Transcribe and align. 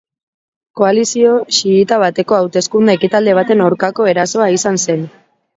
Koalizio 0.79 1.33
xiita 1.57 1.99
bateko 2.05 2.37
hauteskunde-ekitaldi 2.39 3.39
baten 3.41 3.63
aurkako 3.67 4.09
erasoa 4.15 4.53
izan 4.57 4.83
zen. 4.89 5.07